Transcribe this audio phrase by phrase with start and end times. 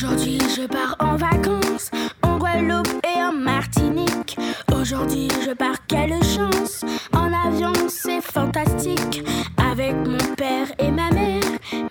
[0.00, 1.90] Aujourd'hui, je pars en vacances
[2.22, 4.38] en Guadeloupe et en Martinique.
[4.72, 6.84] Aujourd'hui, je pars, quelle chance!
[7.12, 9.24] En avion, c'est fantastique.
[9.56, 11.42] Avec mon père et ma mère,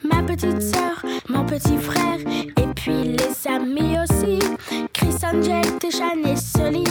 [0.09, 2.19] ma petite soeur, mon petit frère,
[2.55, 4.39] et puis les amis aussi.
[4.93, 6.85] Chris Angel, Téchan et Sully.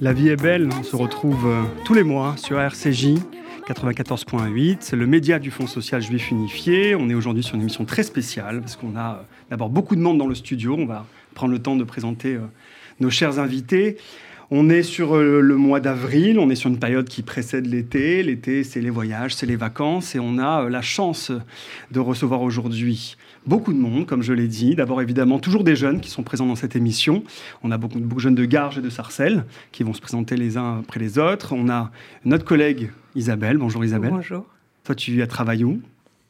[0.00, 3.14] La vie est belle, on se retrouve euh, tous les mois sur RCJ
[3.66, 6.94] 94.8, c'est le média du Fonds social juif unifié.
[6.94, 10.00] On est aujourd'hui sur une émission très spéciale parce qu'on a euh, d'abord beaucoup de
[10.00, 10.76] monde dans le studio.
[10.78, 12.42] On va prendre le temps de présenter euh,
[13.00, 13.96] nos chers invités.
[14.50, 18.22] On est sur euh, le mois d'avril, on est sur une période qui précède l'été.
[18.22, 21.30] L'été, c'est les voyages, c'est les vacances et on a euh, la chance
[21.90, 24.74] de recevoir aujourd'hui beaucoup de monde, comme je l'ai dit.
[24.74, 27.24] D'abord, évidemment, toujours des jeunes qui sont présents dans cette émission.
[27.62, 30.56] On a beaucoup, de jeunes de Garges et de Sarcelles qui vont se présenter les
[30.56, 31.52] uns après les autres.
[31.52, 31.90] On a
[32.24, 33.58] notre collègue Isabelle.
[33.58, 34.12] Bonjour Isabelle.
[34.12, 34.46] Bonjour.
[34.84, 35.78] Toi, tu as travaillé où?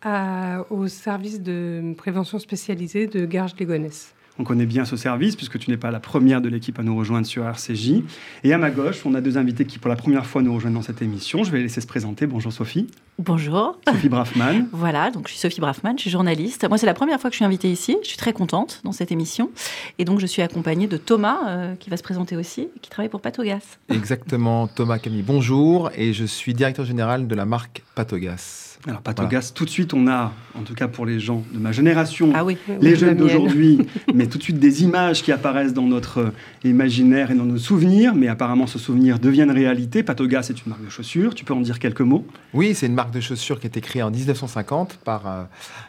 [0.03, 4.13] À- au service de prévention spécialisée de Garges-les-Gonesse.
[4.39, 6.97] On connaît bien ce service puisque tu n'es pas la première de l'équipe à nous
[6.97, 8.03] rejoindre sur RCJ.
[8.45, 10.75] Et à ma gauche, on a deux invités qui pour la première fois nous rejoignent
[10.75, 11.43] dans cette émission.
[11.43, 12.27] Je vais les laisser se présenter.
[12.27, 12.87] Bonjour Sophie.
[13.19, 13.79] Bonjour.
[13.89, 14.67] Sophie Braffman.
[14.73, 16.69] Voilà, donc je suis Sophie Braffman, je suis journaliste.
[16.69, 17.97] Moi, c'est la première fois que je suis invitée ici.
[18.03, 19.51] Je suis très contente dans cette émission.
[19.99, 23.09] Et donc, je suis accompagnée de Thomas, euh, qui va se présenter aussi, qui travaille
[23.09, 23.79] pour Patogas.
[23.89, 28.68] Exactement, Thomas Camille, bonjour, et je suis directeur général de la marque Patogas.
[28.89, 31.73] Alors Patogas, tout de suite on a, en tout cas pour les gens de ma
[31.73, 32.57] génération, Ah oui.
[32.81, 36.31] les jeunes d'aujourd'hui, mais tout de suite des images qui apparaissent dans notre euh,
[36.65, 40.03] imaginaire et dans nos souvenirs, mais apparemment ce souvenir devient une réalité.
[40.03, 42.27] Patogas est une marque de chaussures, tu peux en dire quelques mots?
[42.55, 45.43] Oui, c'est une marque de chaussures qui a été créée en 1950 par euh,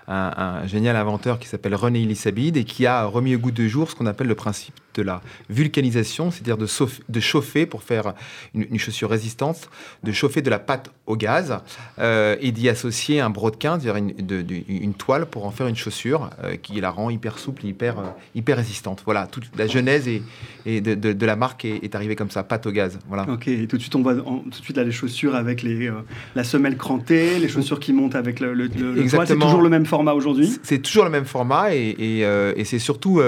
[0.10, 3.70] un, un génial inventeur qui s'appelle René Elisabide et qui a remis au goût du
[3.70, 6.68] jour ce qu'on appelle le principe de la vulcanisation, c'est-à-dire de,
[7.08, 8.14] de chauffer pour faire
[8.54, 9.70] une, une chaussure résistante,
[10.04, 11.60] de chauffer de la pâte au gaz
[12.00, 12.89] euh, et d'y associer
[13.20, 16.80] un brodequin, c'est-à-dire une, de- de- une toile pour en faire une chaussure euh, qui
[16.82, 18.04] la rend hyper souple, hyper, euh,
[18.36, 19.02] hyper résistante.
[19.06, 20.22] Voilà, toute la genèse et,
[20.66, 23.00] et de, la marque est, est arrivée comme ça, pâte au gaz.
[23.08, 23.26] Voilà.
[23.30, 25.62] Ok, et tout de suite on voit en- tout de suite là les chaussures avec
[25.64, 25.94] les, euh,
[26.36, 28.94] la semelle crantée, les chaussures qui montent avec le, le, le- le toit.
[28.96, 29.46] C'est Exactement.
[29.46, 30.58] toujours le même format aujourd'hui?
[30.64, 32.20] C'est toujours le même format et, et,
[32.56, 33.20] et c'est surtout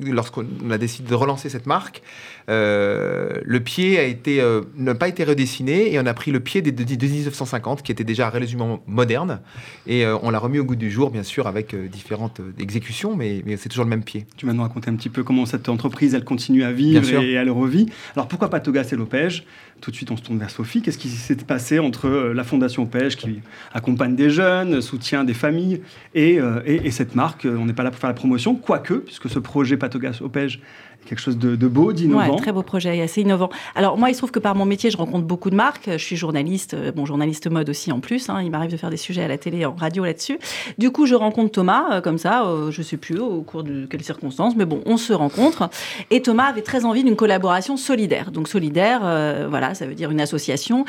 [0.00, 2.02] lorsqu'on a décidé de relancer cette marque,
[2.48, 6.62] le pied a été euh, n'a pas été redessiné et on a pris le pied
[6.62, 9.40] des de, de 1950 qui était déjà relativement moderne
[9.86, 12.52] et euh, on l'a remis au goût du jour bien sûr avec euh, différentes euh,
[12.58, 14.26] exécutions mais, mais c'est toujours le même pied.
[14.36, 17.32] Tu vas nous raconter un petit peu comment cette entreprise elle continue à vivre et
[17.32, 17.86] elle revit.
[18.14, 19.44] Alors pourquoi Patogas et l'Opège
[19.80, 20.82] Tout de suite on se tourne vers Sophie.
[20.82, 23.40] Qu'est-ce qui s'est passé entre euh, la Fondation Opège qui
[23.74, 25.80] accompagne des jeunes, soutient des familles
[26.14, 27.44] et, euh, et- et cette marque?
[27.46, 30.60] Euh, On n'est pas là pour faire la promotion, quoique, puisque ce projet Patogas Opège
[31.06, 32.34] quelque chose de, de beau, d'innovant.
[32.34, 33.48] Ouais, très beau projet, assez innovant.
[33.74, 35.88] Alors moi, il se trouve que par mon métier, je rencontre beaucoup de marques.
[35.90, 38.28] Je suis journaliste, euh, bon journaliste mode aussi en plus.
[38.28, 38.42] hein.
[38.42, 40.38] Il m'arrive de faire des sujets à la télé, en radio là-dessus.
[40.78, 43.86] Du coup, je rencontre Thomas euh, comme ça, euh, je sais plus au cours de
[43.86, 45.70] quelles circonstances, mais bon, on se rencontre.
[46.10, 48.30] Et Thomas avait très envie d'une collaboration solidaire.
[48.32, 50.84] Donc solidaire, euh, voilà, ça veut dire une association.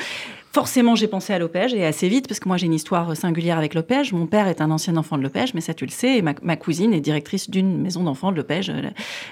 [0.57, 3.59] Forcément, j'ai pensé à l'Opège et assez vite, parce que moi j'ai une histoire singulière
[3.59, 4.12] avec l'Opège.
[4.12, 6.18] Mon père est un ancien enfant de l'Opège, mais ça tu le sais.
[6.18, 8.81] Et ma, ma cousine est directrice d'une maison d'enfants de l'Opège, euh,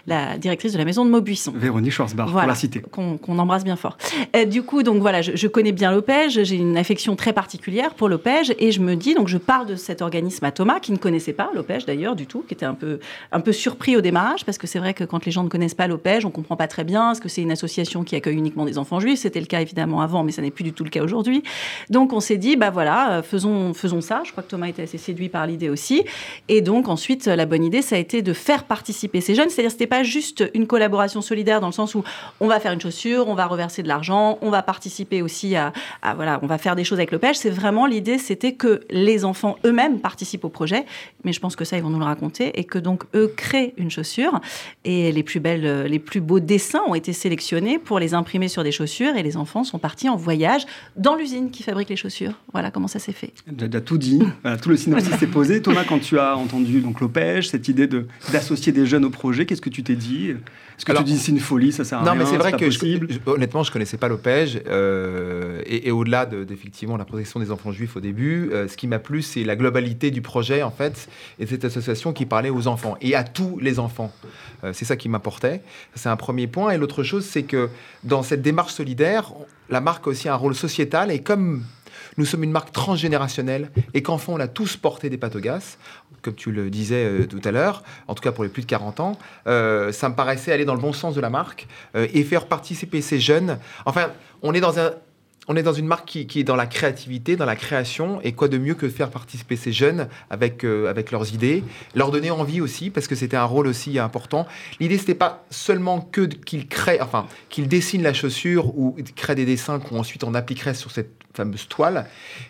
[0.05, 2.49] la, la directrice de la maison de Maubuisson Véronique Schwarzbach, pour Voilà.
[2.49, 2.79] la citer.
[2.91, 3.97] qu'on embrasse bien fort.
[4.35, 7.95] Euh, du coup, donc voilà, je, je connais bien l'Opège, j'ai une affection très particulière
[7.95, 10.91] pour l'Opège et je me dis, donc je parle de cet organisme à Thomas qui
[10.91, 12.99] ne connaissait pas l'Opège d'ailleurs du tout, qui était un peu,
[13.31, 15.73] un peu surpris au démarrage parce que c'est vrai que quand les gens ne connaissent
[15.73, 18.65] pas l'Opège, on comprend pas très bien ce que c'est une association qui accueille uniquement
[18.65, 19.17] des enfants juifs.
[19.17, 21.14] C'était le cas évidemment avant, mais ça n'est plus du tout le cas aujourd'hui.
[21.89, 24.21] Donc on s'est dit, bah voilà, euh, faisons, faisons ça.
[24.25, 26.03] Je crois que Thomas était assez séduit par l'idée aussi.
[26.47, 29.49] Et donc ensuite, la bonne idée, ça a été de faire participer ces jeunes.
[29.49, 32.03] C'est-à-dire, c'était pas juste une collaboration solidaire dans le sens où
[32.39, 35.73] on va faire une chaussure, on va reverser de l'argent, on va participer aussi à,
[36.15, 37.37] voilà, on va faire des choses avec le pêche.
[37.37, 40.85] C'est vraiment l'idée, c'était que les enfants eux-mêmes participent au projet.
[41.23, 43.73] Mais je pense que ça, ils vont nous le raconter et que donc eux créent
[43.77, 44.39] une chaussure
[44.83, 48.63] et les plus belles, les plus beaux dessins ont été sélectionnés pour les imprimer sur
[48.63, 50.65] des chaussures et les enfants sont partis en voyage
[50.97, 52.33] dans l'usine qui fabrique les chaussures.
[52.53, 53.33] Voilà comment ça s'est fait.
[53.57, 55.61] Tu as déjà tout dit, Voilà, tout le synopsis s'est posé.
[55.61, 59.45] Thomas, quand tu as entendu donc l'Opège, cette idée de d'associer des jeunes au projet,
[59.45, 60.29] qu'est-ce que tu t'es dit?
[60.77, 62.37] Est-ce que Alors- tu dis c'est une folie, ça sert à Non, rien mais c'est
[62.37, 64.61] vrai que je- je- honnêtement, je connaissais pas l'OPEJ.
[64.67, 68.75] euh, et, et au-delà de- d'effectivement la protection des enfants juifs au début, euh, ce
[68.77, 71.07] qui m'a plu, c'est la globalité du projet, en fait,
[71.39, 74.11] et de cette association qui parlait aux enfants et à tous les enfants.
[74.63, 75.61] Euh, c'est ça qui m'apportait.
[75.95, 76.71] C'est un premier point.
[76.71, 77.69] Et l'autre chose, c'est que
[78.03, 79.31] dans cette démarche solidaire,
[79.69, 81.11] la marque a aussi un rôle sociétal.
[81.11, 81.63] Et comme
[82.17, 85.77] nous sommes une marque transgénérationnelle et qu'enfin on a tous porté des gaz,
[86.21, 88.67] comme tu le disais euh, tout à l'heure, en tout cas pour les plus de
[88.67, 92.07] 40 ans, euh, ça me paraissait aller dans le bon sens de la marque euh,
[92.13, 93.59] et faire participer ces jeunes.
[93.85, 94.91] Enfin, on est dans un,
[95.47, 98.31] on est dans une marque qui, qui, est dans la créativité, dans la création, et
[98.31, 101.63] quoi de mieux que de faire participer ces jeunes avec, euh, avec leurs idées,
[101.93, 104.47] leur donner envie aussi, parce que c'était un rôle aussi important.
[104.79, 109.45] L'idée, c'était pas seulement que qu'ils créent, enfin, qu'ils dessinent la chaussure ou créent des
[109.45, 112.05] dessins qu'on ensuite on appliquerait sur cette fameuse toile,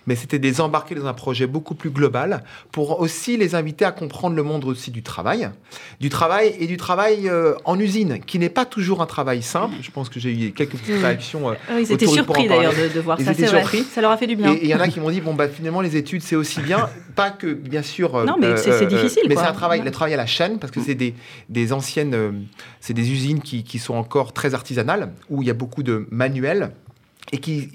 [0.07, 3.91] mais c'était des embarquer dans un projet beaucoup plus global pour aussi les inviter à
[3.91, 5.49] comprendre le monde aussi du travail,
[5.99, 9.75] du travail et du travail euh, en usine, qui n'est pas toujours un travail simple.
[9.81, 11.49] Je pense que j'ai eu quelques petites réactions.
[11.49, 13.31] Euh, Ah, ils étaient surpris d'ailleurs de, de voir Ils ça.
[13.31, 13.59] étaient vrai.
[13.61, 13.83] surpris.
[13.83, 14.53] Ça leur a fait du bien.
[14.53, 16.61] Et il y en a qui m'ont dit bon bah finalement les études c'est aussi
[16.61, 18.15] bien, pas que bien sûr.
[18.15, 19.85] euh, Non, mais c'est- difficile, mais c'est un travail, Ouais.
[19.85, 21.15] le travail à la chaîne parce que c'est des,
[21.49, 22.45] des anciennes,
[22.79, 26.07] c'est des usines qui, qui sont encore très artisanales où il y a beaucoup de
[26.11, 26.71] manuels.
[27.31, 27.69] Et, qui,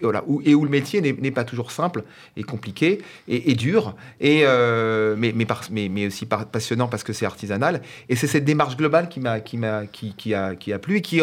[0.00, 2.04] voilà, où, le métier n'est pas toujours simple
[2.38, 7.82] et compliqué et, dur, et, euh, mais, aussi passionnant parce que c'est artisanal.
[8.08, 11.02] Et c'est cette démarche globale qui m'a qui, m'a- qui, a, qui a plu et
[11.02, 11.20] qui,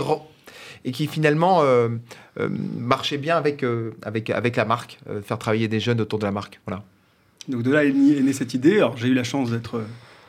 [0.85, 1.89] et qui finalement euh,
[2.39, 3.65] euh, marchait bien avec,
[4.03, 6.59] avec, avec la marque, faire travailler des jeunes autour de la marque.
[6.67, 6.83] Voilà.
[7.47, 8.77] Donc de là est née, cette idée.
[8.77, 9.81] Alors j'ai eu la chance d'être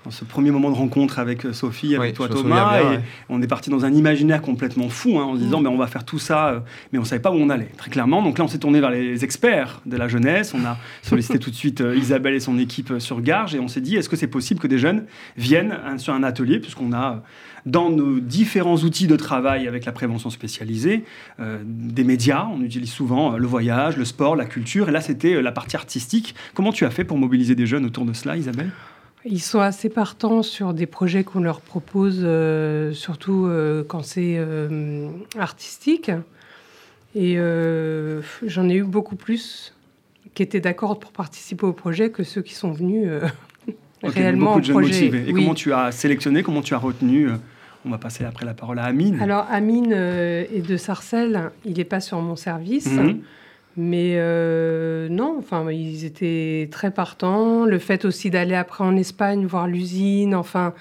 [0.04, 2.92] dans ce premier moment de rencontre avec euh, Sophie, avec Oui, toi Thomas, souviens bien,
[2.92, 3.02] et ouais.
[3.28, 5.86] on est parti dans un imaginaire complètement fou hein, en se disant ben, on va
[5.86, 6.60] faire tout ça, euh,
[6.92, 8.22] mais on savait pas où on allait, très clairement.
[8.22, 11.50] Donc là on s'est tourné vers les experts de la jeunesse, on a sollicité tout
[11.50, 14.16] de suite euh, Isabelle et son équipe sur Garges, et on s'est dit est-ce que
[14.16, 15.04] c'est possible que des jeunes
[15.36, 17.22] viennent hein, sur un atelier, puisqu'on a...
[17.64, 21.04] dans nos différents outils de travail avec la prévention spécialisée,
[21.38, 25.40] euh, des médias, on utilise souvent le voyage, le sport, la culture, et là c'était
[25.40, 26.34] la partie artistique.
[26.54, 28.70] Comment tu as fait pour mobiliser des jeunes autour de cela, Isabelle?
[29.24, 34.34] Ils sont assez partants sur des projets qu'on leur propose, euh, surtout euh, quand c'est
[34.36, 35.08] euh,
[35.38, 36.10] artistique.
[37.14, 37.36] Et
[38.46, 39.74] j'en ai eu beaucoup plus
[40.34, 43.20] qui étaient d'accord pour participer au projet que ceux qui sont venus euh,
[44.02, 45.06] Ok, réellement au projet.
[45.06, 45.34] Et Oui.
[45.34, 47.28] comment tu as sélectionné, comment tu as retenu
[47.84, 49.20] On va passer après la parole à Amine.
[49.20, 52.90] Alors, Amine est de Sarcelles, il n'est pas sur mon service.
[52.90, 53.20] Mhm.
[53.76, 57.64] Mais euh, non, enfin, ils étaient très partants.
[57.64, 60.74] Le fait aussi d'aller après en Espagne voir l'usine, enfin,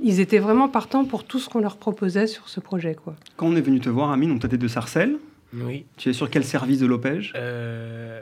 [0.00, 3.14] ils étaient vraiment partants pour tout ce qu'on leur proposait sur ce projet, quoi.
[3.36, 5.16] Quand on est venu te voir, Amine, on t'a de Sarcelles.
[5.54, 5.84] Oui.
[5.96, 8.20] Tu es sur quel service de l'OPEJ Euh,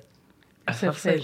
[0.66, 0.72] à.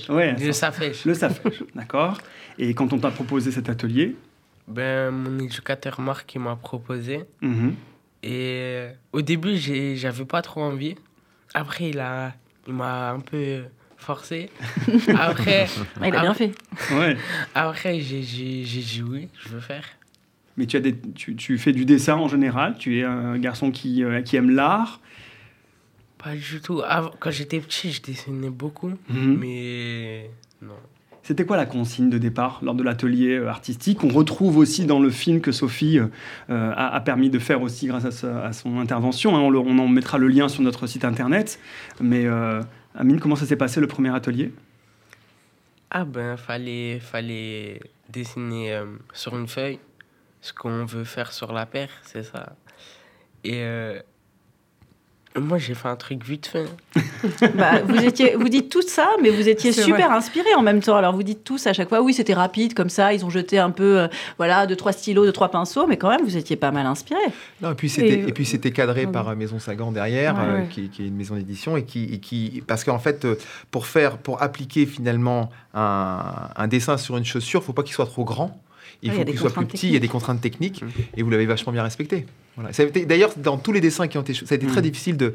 [0.09, 1.05] Ouais, De ça- Safège.
[1.05, 2.19] Le SAFEJ, d'accord.
[2.59, 4.17] Et quand on t'a proposé cet atelier,
[4.69, 7.25] Ben, mon éducateur Marc il m'a proposé.
[7.43, 7.75] mhm,
[8.23, 10.95] Et euh, au début, j'ai- j'avais pas trop envie.
[11.55, 12.33] Après, il a,
[12.67, 13.65] il m'a un peu
[13.97, 14.51] forcé.
[15.19, 15.67] Après,
[16.01, 16.53] Ah, il a bien fait.
[16.93, 17.17] ouais.
[17.55, 19.85] après j'ai j'ai- j'ai dit oui, je veux faire.
[20.57, 23.71] Mais tu, as des, tu, tu fais du dessin en général, tu es un garçon
[23.71, 25.01] qui, euh, qui aime l'art?
[26.17, 26.81] Pas du tout.
[26.87, 28.95] Avant- quand j'étais petit, je dessinais beaucoup.
[29.11, 29.37] Mhm.
[29.39, 30.31] Mais
[30.63, 30.73] non.
[31.27, 34.05] C'était quoi la consigne de départ lors de l'atelier euh, artistique?
[34.05, 36.07] On retrouve aussi dans le film que Sophie euh,
[36.51, 39.37] euh, a, permis de faire aussi grâce à, son intervention.
[39.37, 39.41] hein.
[39.41, 41.59] On, en mettra le lien sur notre site internet.
[42.01, 42.27] Mais
[42.95, 44.53] Amine, comment ça s'est passé le premier atelier?
[45.91, 48.81] Ah ben, fallait, fallait dessiner
[49.13, 49.81] sur une feuille
[50.43, 52.55] ce qu'on veut faire sur la paire, c'est ça.
[53.43, 53.65] Et
[55.41, 56.67] moi, j'ai fait un truc vite fait.
[57.55, 60.17] Bah, vous, étiez, vous dites tout ça, mais vous étiez super vrai.
[60.17, 60.97] inspirés en même temps.
[60.97, 63.13] Alors vous dites tous à chaque fois, oui, c'était rapide comme ça.
[63.13, 66.09] Ils ont jeté un peu, euh, voilà, deux trois stylos, deux trois pinceaux, mais quand
[66.09, 67.19] même, vous étiez pas mal inspirés.
[67.63, 70.41] Non, et puis c'était Et- et, puis c'était cadré par euh, Maison Sagan derrière, Ouais,
[70.45, 70.69] euh, ouais.
[70.71, 73.37] Qui, qui est une maison d'édition et qui, et qui parce qu'en fait euh,
[73.71, 76.21] pour faire pour appliquer finalement un,
[76.55, 78.59] un dessin sur une chaussure, faut pas qu'il soit trop grand.
[79.03, 79.89] Il y faut qu'il soit plus petit.
[79.89, 80.91] Il y a des contraintes techniques Mhm.
[81.17, 82.27] et vous l'avez vachement bien respecté.
[82.57, 82.71] Voilà.
[83.07, 84.83] D'ailleurs, dans tous les dessins qui ont été, ça a été très Mhm.
[84.83, 85.35] difficile de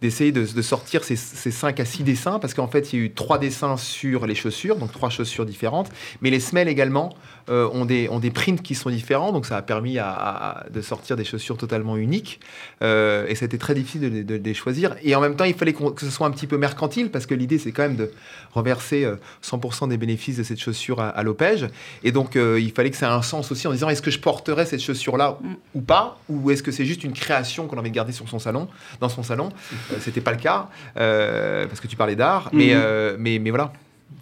[0.00, 3.02] d'essayer de, de sortir ces, ces 5 à 6 dessins, parce qu'en fait, il y
[3.02, 5.90] a eu trois dessins sur les chaussures, donc trois chaussures différentes,
[6.20, 7.14] mais les semelles également
[7.48, 10.68] euh, ont, des, ont des prints qui sont différents, donc ça a permis à, à-
[10.70, 12.38] de sortir des chaussures totalement uniques,
[12.82, 14.94] euh, et c'était très difficile de, les- de les choisir.
[15.02, 17.34] Et en même temps, il fallait que ce soit un petit peu mercantile, parce que
[17.34, 18.10] l'idée, c'est quand même de
[18.52, 21.66] reverser euh, 100% des bénéfices de cette chaussure à, à l'OPEJ,
[22.04, 24.10] et donc euh, il fallait que ça ait un sens aussi en disant, est-ce que
[24.10, 25.54] je porterais cette chaussure-là Mm.
[25.74, 28.68] ou pas, ou est-ce que c'est juste une création qu'on avait gardée sur son salon,
[29.00, 29.50] dans son salon?
[29.87, 32.72] euh, C'était pas le cas, euh, parce que tu parlais d'art, mais, Mhm.
[32.74, 33.72] euh, mais, mais voilà,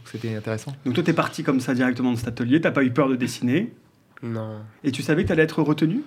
[0.04, 0.75] c'était intéressant.
[0.85, 3.08] Donc toi, tu es parti comme ça directement de cet atelier, t'as pas eu peur
[3.08, 3.73] de dessiner,
[4.23, 6.02] Non, et tu savais que tu allais être retenu?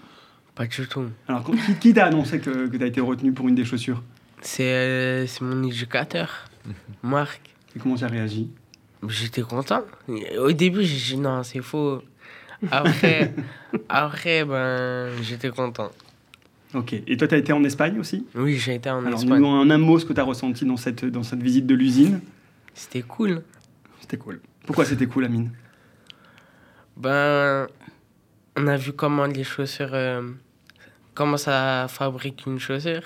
[0.56, 1.06] Pas du tout.
[1.28, 4.02] Alors, qui, qui t'a annoncé que, que tu as été retenu pour une des chaussures?
[4.42, 6.46] C'est euh, c'est mon éducateur,
[7.04, 7.42] Marc.
[7.76, 8.50] Et comment tu as réagi?
[9.08, 9.84] J'étais content.
[10.40, 12.02] Au début, j'ai dit non, c'est faux.
[12.72, 13.34] Après,
[13.90, 15.92] après ben, j'étais content.
[16.74, 16.94] Ok.
[16.94, 19.40] Et toi, tu as été en Espagne aussi Oui, j'ai été en Alors, Espagne.
[19.40, 21.76] nous, en un mot, ce que tu as ressenti dans cette, dans cette visite de
[21.76, 22.22] l'usine
[22.80, 23.44] c'était cool.
[24.00, 24.40] C'était cool.
[24.66, 25.52] Pourquoi c'était cool, Amine?
[26.96, 27.68] Ben,
[28.56, 30.32] on a vu comment les chaussures, euh,
[31.14, 33.04] comment ça fabrique une chaussure.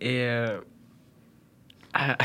[0.00, 0.58] Et, euh,
[1.94, 2.16] ah,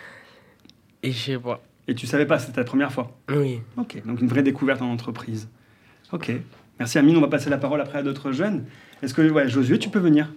[1.02, 1.62] et je sais pas.
[1.86, 3.14] Et tu savais pas, c'était ta première fois?
[3.28, 3.60] Oui.
[3.76, 5.48] Ok, donc une vraie découverte en entreprise.
[6.12, 6.32] Ok.
[6.78, 8.64] Merci Amine, on va passer la parole après à d'autres jeunes.
[9.02, 10.32] Est-ce que, ouais, Josué, tu peux venir?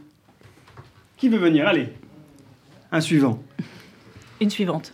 [1.18, 1.68] Qui veut venir?
[1.68, 1.90] Allez.
[2.92, 3.42] Un suivant.
[4.40, 4.94] Une suivante.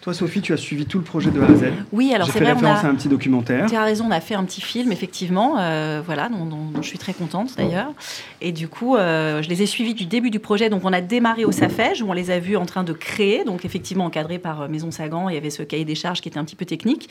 [0.00, 1.64] Toi, Sophie, tu as suivi tout le projet de A à Z.
[1.92, 2.86] Oui, alors c'est vrai, on référence a...
[2.86, 3.66] à un petit documentaire.
[3.66, 6.80] Tu as raison, on a fait un petit film, effectivement, euh, voilà, dont, dont- dont
[6.82, 7.92] je suis très contente d'ailleurs.
[8.40, 10.70] Et du coup, euh, je les ai suivis du début du projet.
[10.70, 13.44] Donc, on a démarré au SAFEJ, où on les a vus en train de créer,
[13.44, 15.28] donc effectivement encadré par euh, Maison Sagan.
[15.28, 17.10] Il y avait ce cahier des charges qui était un petit peu technique,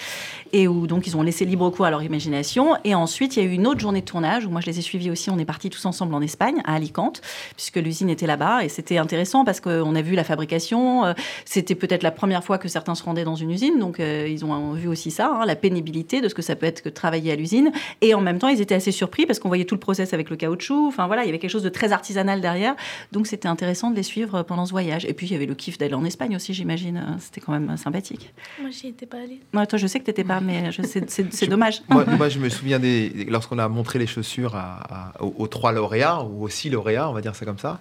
[0.52, 2.76] et où donc ils ont laissé libre cours à leur imagination.
[2.86, 4.80] Et ensuite, il y a eu une autre journée de tournage, où moi je les
[4.80, 5.30] ai suivis aussi.
[5.30, 7.22] On est partis tous ensemble en Espagne, à Alicante,
[7.56, 8.64] puisque l'usine était là-bas.
[8.64, 11.14] Et c'était intéressant parce qu'on a vu la fabrication.
[11.46, 14.46] C'était peut-être la première fois que certains se rendaient dans une usine, donc euh, ils
[14.46, 16.94] ont vu aussi ça, hein, la pénibilité de ce que ça peut être que de
[16.94, 17.72] travailler à l'usine.
[18.02, 20.30] Et en même temps, ils étaient assez surpris parce qu'on voyait tout le process avec
[20.30, 20.88] le caoutchouc.
[20.88, 22.76] Enfin voilà, il y avait quelque chose de très artisanal derrière.
[23.12, 25.06] Donc c'était intéressant de les suivre pendant ce voyage.
[25.06, 27.18] Et puis il y avait le kiff d'aller en Espagne aussi, j'imagine.
[27.20, 28.34] C'était quand même sympathique.
[28.62, 29.40] Moi, j'y étais pas allée.
[29.54, 31.82] Non, toi, je sais que t'étais pas, mais c'est- dommage.
[31.90, 35.48] moi, moi, je me souviens des, lorsqu'on a montré les chaussures à- à- aux, aux
[35.48, 37.80] trois lauréats, ou aux six lauréats, on va dire ça comme ça.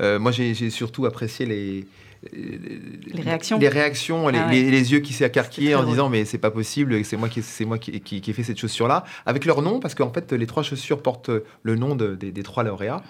[0.00, 1.86] euh, moi, j'ai surtout apprécié les.
[2.32, 3.58] Les réactions.
[3.58, 4.52] Les réactions, les, Ah ouais.
[4.52, 7.28] les- les yeux qui C'était s'écarquillaient très en disant mais c'est pas possible, c'est moi
[7.28, 9.94] qui c'est moi qui, qui, qui ai fait cette chaussure là, avec leur nom parce
[9.94, 11.30] qu'en fait les trois chaussures portent
[11.62, 13.02] le nom de- des, des trois lauréats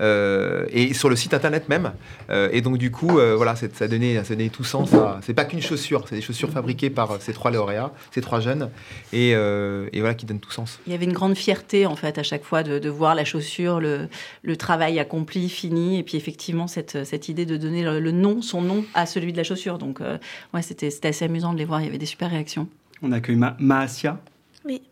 [0.00, 1.92] Euh, et sur le site internet même.
[2.30, 4.90] Euh, et donc du coup euh, voilà ça a donné ça a donné tout sens.
[5.22, 8.70] C'est pas qu'une chaussure, c'est des chaussures fabriquées par ces trois lauréats, ces trois jeunes
[9.12, 10.78] et, et voilà qui donnent tout sens.
[10.86, 13.24] Il y avait une grande fierté, en fait, à chaque fois de, de voir la
[13.24, 14.08] chaussure, le,
[14.42, 18.42] le travail accompli, fini, et puis effectivement, cette, cette idée de donner le, le nom,
[18.42, 19.78] son nom, à celui de la chaussure.
[19.78, 20.18] Donc, euh,
[20.54, 21.80] ouais, c'était c'était assez amusant de les voir.
[21.80, 22.68] Il y avait des super réactions.
[23.02, 24.20] On accueille Ma Maasia.
[24.64, 24.82] Oui.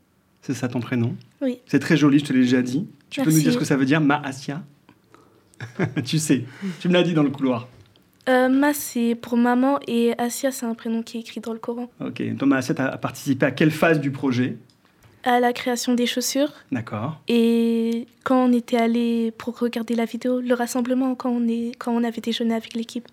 [0.42, 1.14] C'est ça ton prénom?
[1.40, 1.58] Oui.
[1.66, 2.86] C'est très joli, je te l'ai déjà dit.
[3.10, 4.62] Tu peux nous dire ce que ça veut dire, Maasia?
[6.04, 6.44] Tu sais,
[6.80, 7.66] tu me l'as dit dans le couloir.
[8.28, 11.58] Euh, Ma, c'est pour maman et Asia, c'est un prénom qui est écrit dans le
[11.58, 11.88] Coran.
[12.00, 14.56] Ok, toi, Maasia, tu as participé à quelle phase du projet?
[15.22, 17.20] À la création des chaussures D'accord.
[17.26, 21.92] et quand on était allé pour regarder la vidéo, le rassemblement, quand on, est, quand
[21.92, 23.08] on avait déjeuné avec l'équipe.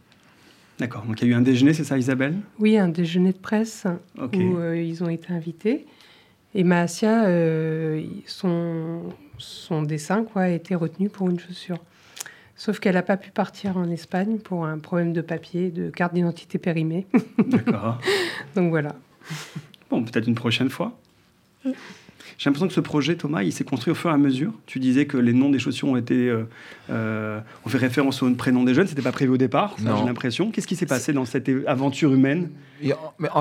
[0.80, 2.36] D'accord, donc il y a eu un déjeuner, c'est ça Isabelle?
[2.60, 3.86] Oui, un déjeuner de presse
[4.18, 5.86] où euh, ils ont été invités.
[6.56, 9.02] Et Maasia, euh, son,
[9.38, 11.78] son dessin quoi, a été retenu pour une chaussure.
[12.56, 16.14] Sauf qu'elle n'a pas pu partir en Espagne pour un problème de papier, de carte
[16.14, 17.08] d'identité périmée.
[17.48, 18.00] D'accord.
[18.56, 18.96] Donc voilà.
[19.90, 20.98] Bon, peut-être une prochaine fois.
[22.38, 24.52] J'ai l'impression que ce projet, Thomas, il s'est construit au fur et à mesure.
[24.66, 26.30] Tu disais que les noms des chaussures ont été.
[26.30, 26.44] euh,
[26.90, 28.88] euh, ont fait référence au prénom des jeunes.
[28.88, 30.52] C'était pas prévu au départ, j'ai l'impression.
[30.52, 32.50] Qu'est-ce qui s'est passé dans cette aventure humaine?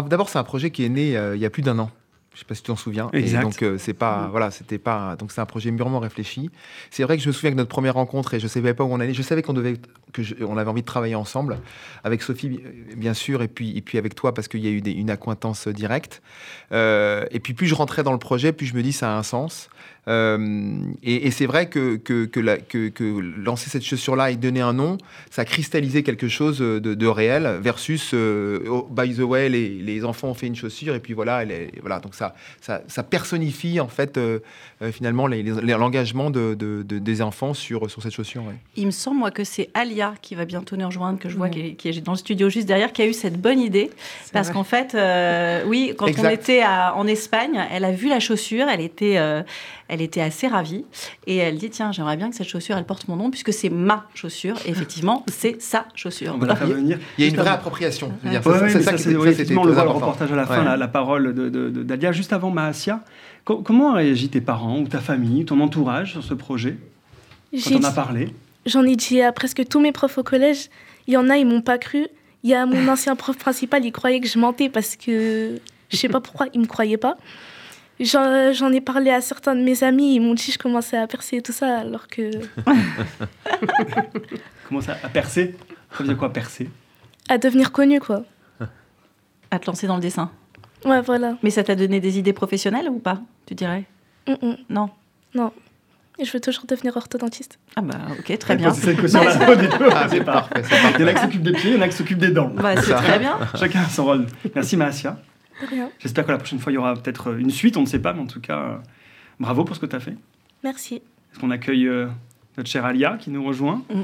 [0.08, 1.90] D'abord, c'est un projet qui est né euh, il y a plus d'un an.
[2.34, 3.10] Je sais pas si tu t'en souviens.
[3.12, 3.40] Exact.
[3.40, 6.50] Et donc euh, c'est pas voilà, c'était pas donc c'est un projet mûrement réfléchi.
[6.90, 8.92] C'est vrai que je me souviens que notre première rencontre et je savais pas où
[8.92, 9.12] on allait.
[9.14, 9.76] Je savais qu'on devait
[10.12, 11.58] que je- on avait envie de travailler ensemble
[12.04, 12.62] avec Sophie bi-
[12.96, 15.10] bien sûr et puis et puis avec toi parce qu'il y a eu des- une
[15.10, 16.22] accointance directe.
[16.72, 19.18] Euh, et puis plus je rentrais dans le projet, plus je me dis ça a
[19.18, 19.68] un sens.
[20.08, 24.36] Euh, et et c'est vrai que, que, que, la- que- que lancer cette chaussure-là et
[24.36, 24.98] donner un nom,
[25.30, 30.04] ça a cristallisé quelque chose de, de réel versus, oh, by the way, les, les
[30.04, 32.21] enfants ont fait une chaussure et puis voilà, elle est- voilà donc ça,
[32.60, 34.38] ça, ça personnifie en fait euh,
[34.82, 38.42] euh, finalement l'engagement de, de- de- des enfants sur, sur cette chaussure.
[38.44, 38.54] ouais.
[38.76, 41.46] Il me semble, moi, que c'est Alia qui va bientôt nous rejoindre, que je vois
[41.46, 41.50] Ouais.
[41.50, 43.90] qui, est, qui est dans le studio juste derrière, qui a eu cette bonne idée.
[44.32, 48.20] Parce qu'en fait, euh, oui, quand on était à- en Espagne, elle a vu la
[48.20, 49.42] chaussure, elle était, euh,
[49.92, 50.84] elle était assez ravie.
[51.26, 53.68] Et elle dit Tiens, j'aimerais bien que cette chaussure, elle porte mon nom, puisque c'est
[53.68, 54.56] ma chaussure.
[54.66, 56.32] Et effectivement, c'est sa chaussure.
[56.34, 56.98] On va la faire venir.
[57.18, 58.10] Il y a une vraie appropriation.
[58.24, 59.94] Dire, Ouais, ça- ouais, c'est ça c'est- oui, effectivement, le important.
[59.94, 60.64] reportage à la fin, Ouais.
[60.64, 62.10] la, la parole de, de- de- d'Alia.
[62.12, 63.00] Juste avant Maasia,
[63.44, 66.76] co- comment ont réagi tes parents ou ta famille, ton entourage sur ce projet
[67.52, 68.28] quand on a parlé?
[68.64, 70.68] J'en ai dit à presque tous mes profs au collège.
[71.06, 72.06] Il y en a, ils m'ont pas cru.
[72.44, 75.58] Il y a mon ancien prof principal, il croyait que je mentais parce que
[75.90, 77.16] je sais pas pourquoi, il me croyait pas.
[78.02, 80.96] J'en j'en ai parlé à certains de mes amis, ils m'ont dit que je commençais
[80.96, 82.30] à percer et tout ça, alors que
[84.68, 85.54] Comment ça À percer?
[85.92, 86.68] Ça veut dire quoi, percer?
[87.28, 88.24] À devenir connue quoi.
[89.50, 90.30] À te lancer dans le dessin.
[90.84, 91.36] Ouais, voilà.
[91.42, 93.84] Mais ça t'a donné des idées professionnelles ou pas, tu dirais?
[94.26, 94.56] Mm, mm.
[94.70, 94.90] Non.
[96.18, 97.58] Et je veux toujours devenir orthodentiste.
[97.74, 98.72] Ah bah ok, très bien.
[98.74, 99.32] C'est cette question-là
[99.94, 100.92] Ah, c'est parfait, c'est parfait.
[100.98, 102.30] Il y en a qui s'occupent des pieds, il y en a qui s'occupent des
[102.30, 102.50] dents.
[102.54, 103.38] Bah, c'est très bien.
[103.58, 104.26] Chacun a son rôle.
[104.54, 105.18] Merci Maasia.
[105.98, 107.98] J'espère que la prochaine fois, il y aura peut-être euh, une suite, on ne sait
[108.00, 108.76] pas, mais en tout cas, euh,
[109.40, 110.16] bravo pour ce que tu as fait.
[110.64, 110.96] Merci.
[110.96, 112.06] Est-ce qu'on accueille euh,
[112.58, 113.82] notre chère Alia qui nous rejoint.
[113.94, 114.00] Mm.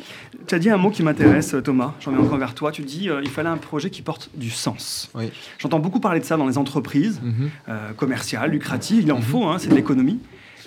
[0.47, 1.93] Tu as dit un mot qui m'intéresse, Thomas.
[2.00, 2.73] J'en viens encore vers toi.
[2.73, 5.11] Tu dis euh, il fallait un projet qui porte du sens.
[5.15, 5.31] Oui.
[5.59, 7.50] J'entends beaucoup parler de ça dans les entreprises Mhm.
[7.69, 9.03] euh, commerciales, lucratives.
[9.05, 9.23] Il en Mhm.
[9.23, 10.19] faut, hein, c'est de l'économie.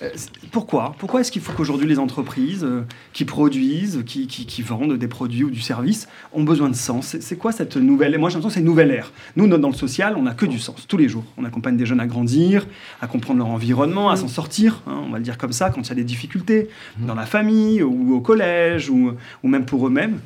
[0.02, 0.10] Euh,
[0.52, 0.96] pourquoi?
[0.98, 2.82] Pourquoi est-ce qu'il faut qu'aujourd'hui les entreprises euh,
[3.14, 7.18] qui produisent, qui, qui- qui vendent des produits ou du service ont besoin de sens?
[7.20, 9.12] C'est quoi cette nouvelle Moi j'ai l'impression que c'est une nouvelle ère.
[9.36, 11.24] Nous, dans le social, on n'a que du sens tous les jours.
[11.38, 12.66] On accompagne des jeunes à grandir,
[13.00, 15.82] à comprendre leur environnement, à s'en sortir, hein, on va le dire comme ça, quand
[15.82, 16.70] il y a des difficultés.
[16.98, 19.12] Dans la famille ou au collège ou,
[19.44, 20.20] ou même pour eux-mêmes.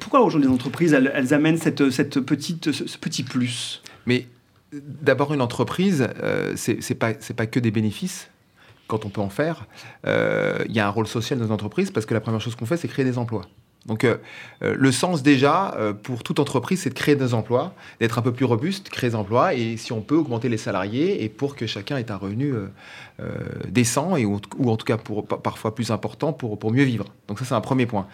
[0.00, 3.82] Pourquoi aujourd'hui les entreprises, elles, elles amènent cette, cette petite, ce, ce petit plus?
[4.06, 4.26] Mais
[4.74, 8.30] euh, d'abord, une entreprise, euh, c'est pas, pas que des bénéfices
[8.88, 9.66] quand on peut en faire.
[10.06, 12.56] Euh, Il y a un rôle social dans une entreprise parce que la première chose
[12.56, 13.42] qu'on fait, c'est créer des emplois.
[13.88, 14.18] Donc, euh,
[14.62, 18.22] euh, le sens déjà euh, pour toute entreprise, c'est de créer des emplois, d'être un
[18.22, 21.56] peu plus robuste, créer des emplois, et si on peut augmenter les salariés, et pour
[21.56, 22.52] que chacun ait un revenu
[23.68, 24.96] décent, ou, en tout cas
[25.42, 27.06] parfois plus important pour, pour mieux vivre.
[27.26, 28.06] Donc ça, c'est un premier point.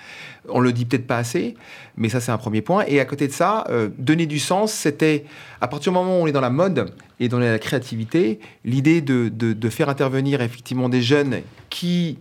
[0.48, 1.56] On le dit peut-être pas assez,
[1.96, 2.84] mais ça, c'est un premier point.
[2.86, 3.66] Et à côté de ça,
[3.98, 5.24] donner du sens, c'était,
[5.60, 9.00] à partir du moment où on est dans la mode et dans la créativité, l'idée
[9.00, 12.18] de, faire intervenir effectivement des jeunes qui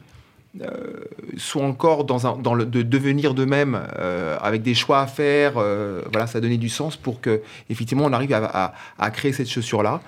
[1.37, 5.53] sont encore dans, un, dans de devenir d'eux-mêmes euh, avec des choix à faire.
[5.57, 9.49] euh, voilà, ça a donné du sens pour que effectivement on arrive à, créer cette
[9.49, 10.01] chaussure-là.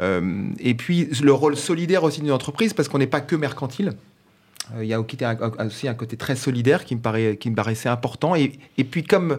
[0.00, 3.94] Euh, et puis le rôle solidaire aussi d'une entreprise, parce qu'on n'est pas que mercantile.
[4.74, 8.34] Euh, Il y a aussi un, côté très solidaire qui me, paraissait important.
[8.34, 9.38] Et, puis comme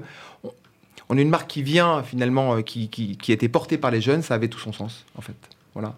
[1.10, 4.22] on, est une marque qui vient finalement, euh, qui, qui, été portée par les jeunes,
[4.22, 5.36] ça avait tout son sens en fait.
[5.74, 5.96] Voilà.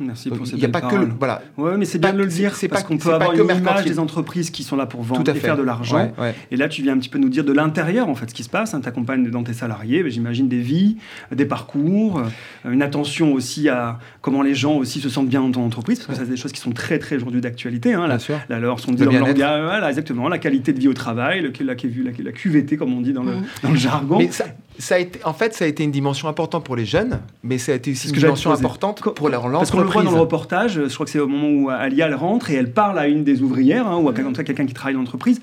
[0.00, 2.12] Merci Donc, pour ces il n'y a pas que le, voilà, Ouais, mais c'est bien
[2.12, 4.86] de le dire, c'est parce qu'on peut avoir une image des entreprises qui sont là
[4.86, 5.96] pour vendre et faire de l'argent.
[5.96, 6.34] Ouais, ouais.
[6.50, 8.42] Et là, tu viens un petit peu nous dire de l'intérieur, en fait, ce qui
[8.42, 8.74] se passe.
[8.82, 10.96] Tu accompagnes dans tes salariés, ben, j'imagine, des vies,
[11.30, 15.52] des parcours, euh, une attention aussi à comment les gens aussi se sentent bien dans
[15.52, 17.94] ton entreprise, parce que ça, c'est des choses qui sont très, très aujourd'hui d'actualité.
[17.94, 18.38] Hein, la, Bien sûr.
[18.48, 21.42] la, leur, son dit dans le langage, voilà, exactement, la qualité de vie au travail,
[21.42, 23.44] le, la, la, la QVT, comme on dit dans le, Mhm.
[23.62, 24.18] dans le jargon.
[24.18, 24.46] Mais ça,
[24.78, 27.58] ça a été, en fait, ça a été une dimension importante pour les jeunes, mais
[27.58, 30.16] ça a été aussi une dimension importante pour leur Parce qu'on le voit dans le
[30.16, 30.20] l'entreprise.
[30.20, 33.06] reportage, je crois que c'est au moment où Alia elle rentre et elle parle à
[33.06, 35.40] une des ouvrières, hein, ou à quelqu'un qui travaille dans l'entreprise.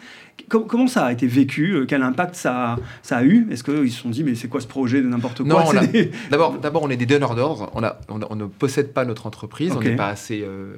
[0.48, 3.48] Com- comment ça a été vécu euh, Quel impact ça a, ça a eu?
[3.52, 5.64] Est-ce qu'ils se sont dit, mais c'est quoi ce projet de n'importe quoi?
[5.74, 7.70] Non, des- D'abord, d'abord, on est des donneurs d'ordre.
[7.76, 7.82] On,
[8.30, 9.74] on, ne possède pas notre entreprise.
[9.76, 10.42] On n'est pas assez.
[10.44, 10.74] euh,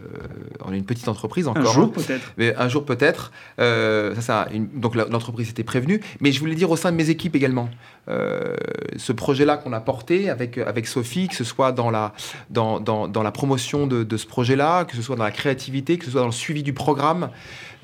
[0.66, 1.74] on est une petite entreprise Un encore.
[1.74, 1.92] jour hein.
[1.96, 2.34] peut-être.
[2.38, 3.32] Mais un jour peut-être.
[3.60, 6.02] Euh, ça, ça, une- donc l'entreprise était prévenue.
[6.22, 7.70] Mais je voulais dire au sein de mes équipes également.
[8.10, 8.56] euh,
[8.98, 12.14] ce projet-là qu'on a porté avec, avec Sophie, que ce soit dans la,
[12.50, 15.98] dans, dans, dans la promotion de, de ce projet-là, que ce soit dans la créativité,
[15.98, 17.30] que ce soit dans le suivi du programme,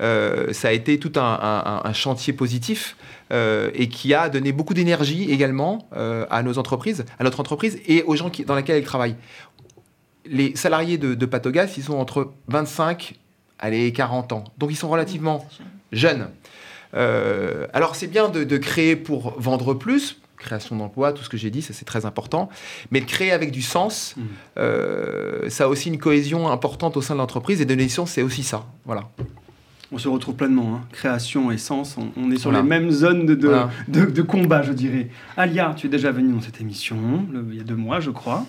[0.00, 2.96] ça a été tout un, un- un chantier positif
[3.32, 7.78] euh, et qui a donné beaucoup d'énergie également euh, à nos entreprises, à notre entreprise
[7.86, 9.16] et aux gens qui, dans lesquels elle travaille.
[10.24, 13.14] Les salariés de, de Patogas, ils sont entre 25
[13.58, 14.44] allez, et 40 ans.
[14.58, 15.46] Donc ils sont relativement
[15.92, 16.28] jeunes.
[16.94, 21.36] Euh, alors c'est bien de, de créer pour vendre plus, création d'emplois, tout ce que
[21.36, 22.48] j'ai dit, ça c'est très important,
[22.90, 24.22] mais de créer avec du sens, Mm.
[24.58, 28.22] euh, ça a aussi une cohésion importante au sein de l'entreprise et de l'édition, c'est
[28.22, 28.64] aussi ça.
[28.86, 29.08] Voilà.
[29.90, 30.74] On se retrouve pleinement.
[30.76, 30.80] hein.
[30.92, 32.62] Création et sens, on, on est sur Voilà.
[32.62, 33.70] les mêmes zones de, de, Voilà.
[33.88, 35.08] de- de combat, je dirais.
[35.36, 38.10] Alia, tu es déjà venue dans cette émission, le- il y a deux mois, je
[38.10, 38.44] crois.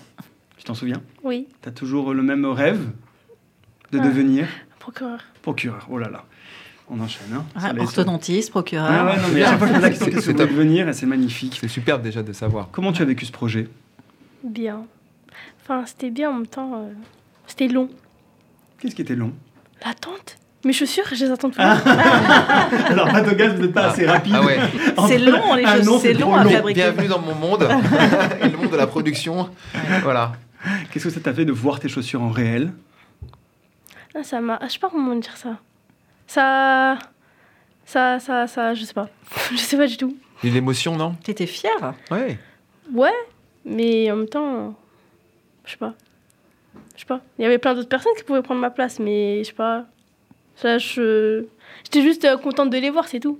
[0.58, 1.00] Tu t'en souviens?
[1.24, 2.90] Oui, Tu as toujours le même rêve
[3.92, 4.02] de Ah.
[4.06, 4.46] devenir?
[4.78, 5.20] Procureur.
[5.42, 5.86] procureur.
[5.90, 6.24] Oh là là.
[6.90, 7.32] On enchaîne.
[7.32, 7.44] Hein.
[7.54, 8.86] Ah, orthodontiste, procureur.
[8.90, 10.92] Ah ouais, non, mais à chaque fois que je pose la question, C'est- devenir Et
[10.92, 11.56] c'est magnifique.
[11.60, 12.68] C'est superbe déjà de savoir.
[12.72, 13.68] Comment tu as vécu ce projet?
[14.44, 14.84] Bien.
[15.62, 16.74] Enfin, c'était bien en même temps.
[16.74, 16.92] euh,
[17.46, 17.88] C'était long.
[18.78, 19.32] Qu'est-ce qui était long?
[19.84, 20.36] L'attente.
[20.64, 21.64] Mes chaussures, je les attends toujours.
[21.64, 24.34] Alors, Patogas, vous n'êtes pas assez rapide.
[24.36, 24.58] Ah ouais.
[25.08, 26.82] C'est long, les Ah non, c'est long à fabriquer.
[26.82, 27.62] Bienvenue dans mon monde
[28.42, 29.48] et le monde de la production.
[30.02, 30.32] Voilà.
[30.92, 32.72] Qu'est-ce que ça t'a fait de voir tes chaussures en réel?
[34.14, 34.58] Ah, ça m'a.
[34.60, 35.56] ah, Je sais pas comment dire ça.
[36.26, 36.98] Ça.
[37.86, 39.08] Ça, ça, ça, je sais pas.
[39.50, 40.14] je sais pas du tout.
[40.42, 41.14] Il y a de l'émotion, non?
[41.24, 41.94] T'étais fière?
[42.10, 42.38] Ouais.
[42.92, 43.14] Ouais,
[43.64, 44.74] mais en même temps.
[45.64, 45.94] Je sais pas.
[46.96, 47.20] Je sais pas.
[47.38, 49.86] Il y avait plein d'autres personnes qui pouvaient prendre ma place, mais je sais pas.
[50.60, 51.44] Ça, je.
[51.84, 53.38] J'étais juste euh, contente de les voir, c'est tout.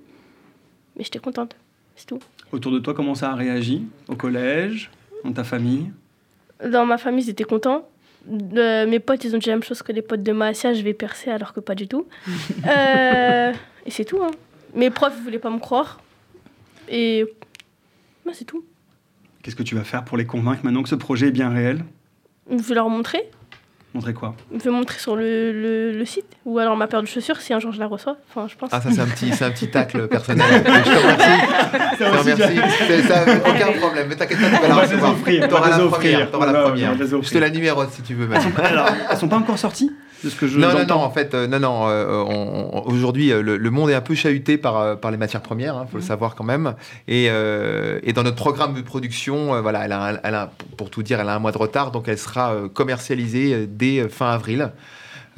[0.97, 1.55] Mais j'étais contente.
[1.97, 2.19] C'est tout.
[2.51, 3.83] Autour de toi, comment ça a réagi?
[4.09, 4.91] Au collège?
[5.25, 5.91] Dans ta famille?
[6.65, 7.89] Dans ma famille, ils étaient contents.
[8.29, 10.83] Euh, mes potes, ils ont dit la même chose que les potes de Maassia, je
[10.83, 12.07] vais percer alors que pas du tout.
[12.67, 13.53] Euh,
[13.87, 14.23] et c'est tout.
[14.23, 14.31] Hein.
[14.75, 16.01] Mes profs, ils voulaient pas me croire.
[16.89, 17.25] Et.
[18.25, 18.65] bah, c'est tout.
[19.43, 21.85] Qu'est-ce que tu vas faire pour les convaincre maintenant que ce projet est bien réel?
[22.51, 23.31] Je vais leur montrer.
[23.93, 26.25] Montrer quoi Je vais montrer sur le, le, le site.
[26.45, 28.17] Ou alors ma paire de chaussures si un jour je la reçois.
[28.29, 28.71] Enfin, je pense.
[28.73, 30.47] Ah, ça, c'est un petit, c'est un petit tacle personnel.
[30.65, 31.95] Je te remercie.
[31.99, 32.61] Je te remercie.
[32.87, 34.07] C'est- ça, aucun problème.
[34.09, 35.15] Mais t'inquiète pas, tu vas On la recevoir.
[35.17, 36.31] on T'auras va la première.
[36.31, 36.93] T'auras la première.
[36.93, 38.27] on Je te la numérote si tu veux.
[38.29, 38.41] même.
[38.63, 39.91] Alors, elles sont pas encore sorties
[40.25, 41.89] de ce que je Non, non, en fait, euh, non, non.
[41.89, 42.23] euh,
[42.85, 45.91] Aujourd'hui, euh, le, le monde est un peu chahuté par, par les matières premières, il
[45.91, 46.75] faut le savoir quand même.
[47.09, 51.03] Et, et dans notre programme de production, voilà, elle a, un- elle a- pour tout
[51.03, 54.73] dire, elle a un mois de retard, donc elle sera commercialisée dès fin avril.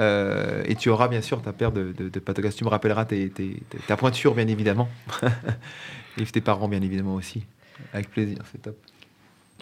[0.00, 2.48] Euh, et tu auras bien sûr ta paire de, de, de.
[2.50, 4.88] Tu me rappelleras tes, tes- tes- ta pointure, bien évidemment.
[6.18, 7.44] et tes parents, bien évidemment aussi.
[7.92, 8.76] Avec plaisir, c'est top.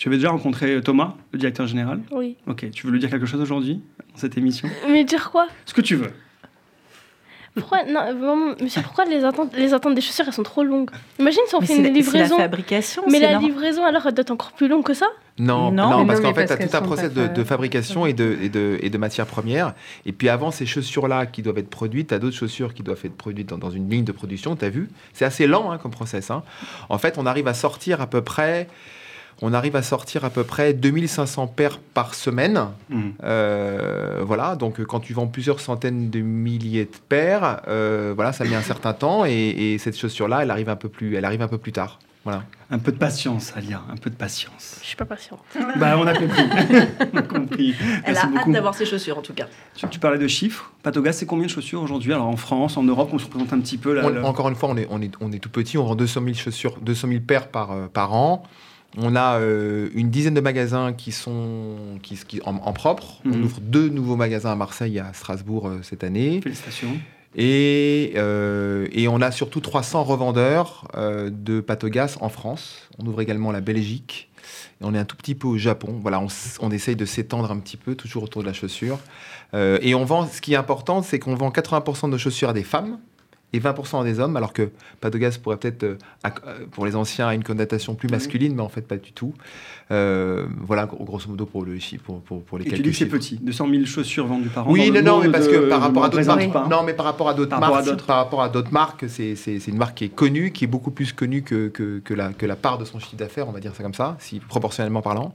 [0.00, 2.38] Tu avais déjà rencontré Thomas, le directeur général Oui.
[2.46, 3.82] Ok, tu veux lui dire quelque chose aujourd'hui,
[4.14, 4.66] dans cette émission?
[4.88, 5.46] Mais dire quoi?
[5.66, 6.10] Ce que tu veux.
[7.54, 10.88] Pourquoi Non, vraiment, monsieur, pourquoi les attentes, les attentes des chaussures, elles sont trop longues?
[11.18, 12.36] Imagine si on Mais fait une la- c'est la livraison.
[12.38, 13.02] fabrication.
[13.10, 15.04] Mais la livraison, alors, elle doit être encore plus longue que ça?
[15.38, 16.06] Non, Non.
[16.06, 18.48] parce qu'en fait, tu as tout un process de, de fa- fabrication et de, et,
[18.48, 19.74] de, et de matières premières.
[20.06, 23.00] Et puis avant ces chaussures-là qui doivent être produites, tu as d'autres chaussures qui doivent
[23.04, 24.88] être produites dans, dans une ligne de production, tu as vu?
[25.12, 26.30] C'est assez lent hein, comme process.
[26.30, 26.42] hein.
[26.88, 28.66] En fait, on arrive à sortir à peu près...
[29.42, 32.66] On arrive à sortir à peu près 2500 paires par semaine.
[32.90, 33.14] Mhm.
[33.24, 38.32] Euh, voilà, donc euh, quand tu vends plusieurs centaines de milliers de paires, euh, voilà,
[38.32, 41.24] ça met un certain temps et, et cette chaussure-là, elle arrive un peu plus, elle
[41.24, 41.98] arrive un peu plus tard.
[42.22, 42.42] Voilà.
[42.70, 44.76] Un peu de patience, Alia, un peu de patience.
[44.82, 45.40] Je suis pas patiente.
[45.78, 46.42] bah, on a compris.
[47.14, 47.74] on a compris.
[48.04, 48.38] Elle Merci a beaucoup.
[48.40, 49.46] hâte d'avoir ses chaussures, en tout cas.
[49.74, 50.70] Tu, tu parlais de chiffres.
[50.82, 53.60] Patogas, c'est combien de chaussures aujourd'hui Alors en France, en Europe, on se représente un
[53.60, 54.02] petit peu là.
[54.04, 55.94] On- le- Encore une fois, on est, on, est, on est tout petit, on vend
[55.94, 58.42] 200 000 chaussures, 200 000 paires par, euh, par an.
[58.98, 63.20] On a euh, une dizaine de magasins qui sont qui, qui- en, en propre.
[63.24, 63.44] On Mhm.
[63.44, 66.40] ouvre deux nouveaux magasins à Marseille et à Strasbourg euh, cette année.
[66.42, 66.98] Félicitations.
[67.36, 72.88] Et, euh, et on a surtout 300 revendeurs de patogas en France.
[72.98, 74.28] On ouvre également la Belgique.
[74.80, 76.00] Et on est un tout petit peu au Japon.
[76.02, 76.26] Voilà, on,
[76.60, 78.98] on essaye de s'étendre un petit peu, toujours autour de la chaussure.
[79.54, 82.52] Et on vend, ce qui est important, c'est qu'on vend 80% de nos chaussures à
[82.52, 82.98] des femmes
[83.52, 87.28] et 20% à des hommes, alors que Patogas pourrait peut-être, euh, euh, pour les anciens,
[87.28, 89.34] a une connotation plus masculine, mais en fait pas du tout.
[89.90, 92.90] Euh, voilà, gros- grosso modo pour, le, pour, pour, pour les Et tu quelques dis
[92.92, 94.70] que c'est petit, 200 000 chaussures vendues par an.
[94.70, 96.68] Oui, non, non, mais parce que par rapport à d'autres marques, pas.
[96.70, 99.34] non, mais par rapport à d'autres marques, par rapport à d'autres marques, c'est
[99.66, 102.46] une marque qui est connue, qui est beaucoup plus connue que, que, que la, que
[102.46, 105.34] la part de son chiffre d'affaires, on va dire ça comme ça, si proportionnellement parlant.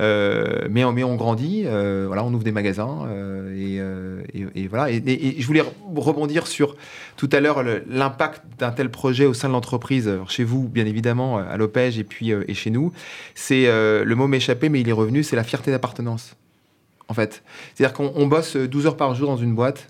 [0.00, 3.08] Euh, mais, on- mais on grandit, voilà, on ouvre des magasins
[3.56, 3.80] et,
[4.34, 4.90] et- et voilà.
[4.92, 5.64] Et je voulais
[5.96, 6.76] rebondir sur
[7.18, 10.86] tout à l'heure l'impact d'un tel projet au sein de l'entreprise, alors chez vous bien
[10.86, 12.92] évidemment à l'Opège et puis euh, et chez nous.
[13.34, 16.36] C'est euh, le mot m'échappait, mais il est revenu, c'est la fierté d'appartenance
[17.08, 17.42] en fait.
[17.74, 19.88] C'est-à-dire qu'on on bosse 12 heures par jour dans une boîte.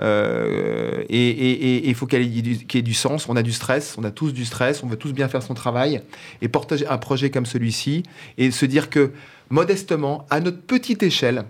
[0.00, 3.28] euh, et il faut qu'il y ait du sens.
[3.28, 5.54] On a du stress, on a tous du stress, on veut tous bien faire son
[5.54, 6.00] travail.
[6.42, 8.04] Et porter un projet comme celui-ci
[8.36, 9.10] et se dire que
[9.50, 11.44] modestement, à notre petite échelle,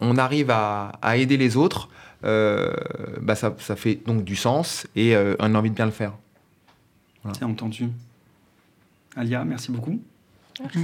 [0.00, 5.14] on arrive à, aider les autres, euh, bah ça, ça fait donc du sens et
[5.14, 6.12] euh, on a envie de bien le faire.
[7.32, 7.88] C'est entendu.
[9.16, 10.00] Alia, merci beaucoup.
[10.60, 10.78] Merci.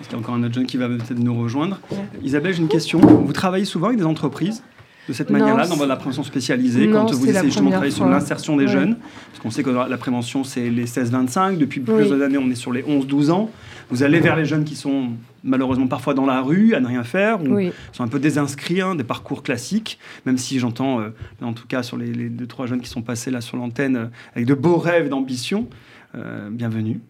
[0.00, 1.80] Est-ce qu'il y a encore un autre jeune qui va peut-être nous rejoindre
[2.22, 3.00] Isabelle, j'ai une question.
[3.00, 4.62] Vous travaillez souvent avec des entreprises
[5.08, 8.06] de cette manière-là, dans la prévention spécialisée, Non, quand vous essayez justement de travailler sur
[8.06, 8.72] l'insertion des Ouais.
[8.72, 8.96] jeunes
[9.30, 11.56] Parce qu'on sait que la prévention, c'est les 16-25.
[11.56, 11.86] Depuis Oui.
[11.96, 13.50] plusieurs années, on est sur les 11-12 ans.
[13.90, 15.10] Vous allez vers les jeunes qui sont
[15.42, 17.72] malheureusement parfois dans la rue, à ne rien faire, ou Oui.
[17.92, 21.08] sont un peu désinscrits, hein, des parcours classiques, même si j'entends, euh,
[21.40, 23.96] en tout cas sur les, les deux, trois jeunes qui sont passés là sur l'antenne,
[23.96, 25.68] euh, avec de beaux rêves d'ambition.
[26.14, 27.00] Euh, bienvenue.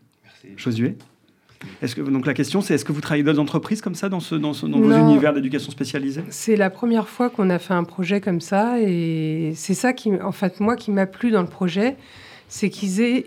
[0.56, 0.96] Josué.
[1.82, 4.08] Est-ce que, donc la question, c'est est-ce que vous travaillez dans d'autres entreprises comme ça,
[4.08, 6.22] dans, ce, dans, ce- dans vos univers d'éducation spécialisée?
[6.30, 10.12] C'est la première fois qu'on a fait un projet comme ça et c'est ça qui,
[10.22, 11.96] en fait, moi, qui m'a plu dans le projet,
[12.48, 13.26] c'est qu'ils aient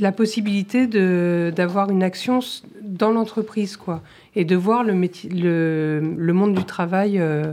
[0.00, 2.40] la possibilité de d'avoir une action
[2.82, 4.02] dans l'entreprise, quoi,
[4.34, 7.52] et de voir le métier, le, le monde du travail euh,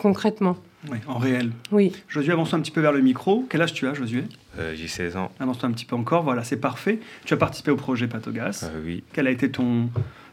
[0.00, 0.56] concrètement.
[0.90, 1.50] Oui, en réel.
[1.72, 1.92] Oui.
[2.08, 3.46] Josué, avance un petit peu vers le micro.
[3.48, 4.24] Quel âge tu as, Josué
[4.58, 5.30] Euh, J'ai 16 ans.
[5.40, 6.22] Avance-toi un petit peu encore.
[6.22, 6.98] Voilà, c'est parfait.
[7.24, 8.64] Tu as participé au projet Patogas.
[8.70, 9.02] Euh, oui.
[9.12, 9.88] Quelle a été ton,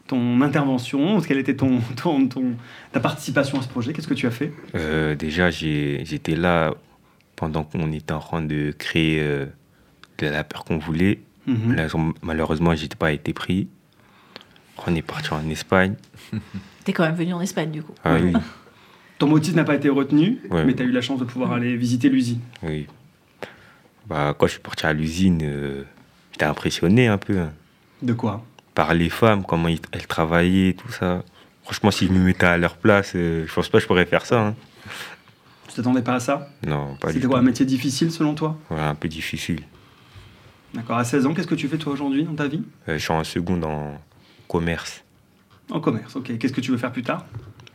[0.06, 2.54] ton intervention Quelle a été ton, ton, ton-
[2.92, 3.92] ta participation à ce projet?
[3.92, 4.52] Qu'est-ce que tu as fait?
[4.74, 6.74] Euh, déjà, j'étais là
[7.36, 9.46] pendant qu'on était en train de créer euh,
[10.18, 11.20] de la paire qu'on voulait.
[11.46, 11.74] Mhm.
[11.74, 11.86] Là,
[12.22, 13.68] malheureusement, j'ai pas été pris.
[14.86, 15.94] On est parti en Espagne.
[16.84, 17.94] T'es quand même venu en Espagne, du coup.
[18.04, 18.32] Ah oui,
[19.22, 20.64] Ton motif n'a pas été retenu, Ouais.
[20.64, 22.40] mais tu as eu la chance de pouvoir aller visiter l'usine.
[22.64, 22.88] oui.
[24.08, 25.84] Bah, quand je suis parti à l'usine, euh,
[26.32, 27.52] j'étais impressionné un peu hein,
[28.02, 28.44] De quoi?
[28.74, 31.22] Par les femmes, comment ils- elles travaillaient, tout ça.
[31.62, 34.06] Franchement, si je me mettais à leur place, euh, je pense pas que je pourrais
[34.06, 34.44] faire ça.
[34.44, 34.54] hein.
[35.68, 36.48] Tu t'attendais pas à ça?
[36.66, 37.30] Non, pas du C'était tout.
[37.30, 38.58] quoi un métier difficile selon toi?
[38.72, 39.60] Ouais, un peu difficile.
[40.74, 40.98] D'accord.
[40.98, 42.64] À 16 ans, qu'est-ce que tu fais toi aujourd'hui dans ta vie?
[42.88, 44.00] Euh, je suis en seconde en
[44.48, 45.04] commerce.
[45.70, 46.36] En commerce, ok.
[46.38, 47.24] Qu'est-ce que tu veux faire plus tard?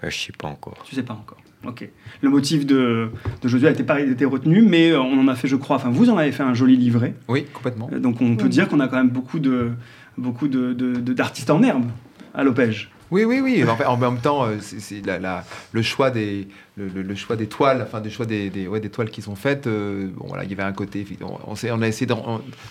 [0.03, 0.77] Euh, je sais pas encore.
[0.85, 1.37] Tu sais pas encore.
[1.65, 1.89] Ok.
[2.21, 3.09] Le motif de,
[3.41, 5.75] de Josué a été, pas été retenu, mais euh, on en a fait, je crois,
[5.77, 7.15] enfin vous en avez fait un joli livret.
[7.27, 7.89] Oui, complètement.
[7.91, 9.71] Euh, Donc on peut dire qu'on a quand même beaucoup de
[10.17, 11.85] beaucoup de, de- de- d'artistes en herbe
[12.33, 12.89] à l'Opège.
[13.09, 13.63] Oui, oui, oui.
[13.85, 17.47] En, même temps, c'est c'est la- la- le choix des le, le- le choix des
[17.47, 19.65] toiles, enfin des choix des, des, ouais, des toiles qui sont faites.
[19.65, 21.05] euh, bon, voilà, il y avait un côté.
[21.21, 22.13] On, on, a essayé de,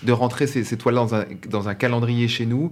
[0.03, 2.71] de rentrer ces, ces toiles dans un, dans un calendrier chez nous,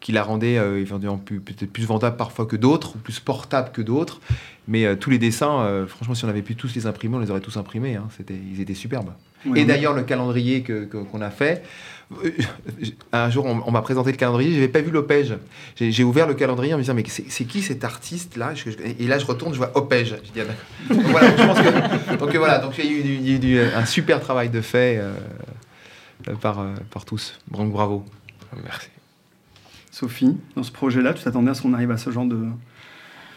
[0.00, 4.20] qui la rendait euh, peut-être plus vendable parfois que d'autres, ou plus portable que d'autres.
[4.68, 7.30] Mais euh, tous les dessins, franchement, si on avait pu tous les imprimer, on les
[7.30, 7.96] aurait tous imprimés.
[7.96, 8.06] hein.
[8.16, 9.10] C'était, ils étaient superbes.
[9.54, 11.62] Et d'ailleurs, le calendrier que- que- qu'on a fait,
[13.12, 15.34] un jour, on, m'a présenté le calendrier, je n'avais pas vu l'Opège.
[15.76, 18.54] J'ai ouvert le calendrier en me disant, mais c'est qui cet artiste-là?
[18.98, 20.16] Et là, je retourne, je vois Opège.
[20.24, 21.30] Je dis, ah, donc voilà.
[22.16, 25.12] Donc euh, voilà, il y a eu, un super travail de fait euh,
[26.28, 27.38] euh, par, euh, par tous.
[27.50, 28.04] Donc bravo.
[28.64, 28.88] Merci.
[29.90, 32.46] Sophie, dans ce projet-là, tu t'attendais à ce qu'on arrive à ce genre de,